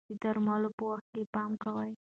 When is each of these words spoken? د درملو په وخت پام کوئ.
د 0.09 0.11
درملو 0.21 0.69
په 0.77 0.83
وخت 0.91 1.13
پام 1.33 1.51
کوئ. 1.63 1.89